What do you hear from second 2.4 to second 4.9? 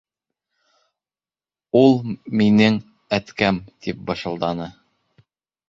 минең... әткәм...- тип бышылданы.